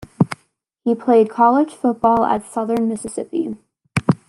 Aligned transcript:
He 0.83 0.95
played 0.95 1.29
college 1.29 1.75
football 1.75 2.25
at 2.25 2.47
Southern 2.51 2.87
Mississippi. 2.89 3.55